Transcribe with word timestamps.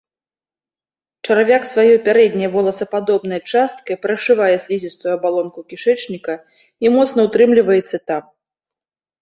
Чарвяк 1.27 1.63
сваёй 1.71 1.97
пярэдняй 2.07 2.49
воласападобнай 2.55 3.41
часткай 3.51 3.95
прашывае 4.05 4.49
слізістую 4.65 5.13
абалонку 5.19 5.65
кішэчніка 5.75 6.33
і 6.87 6.95
моцна 6.97 7.19
ўтрымліваецца 7.31 7.97
там. 8.11 8.23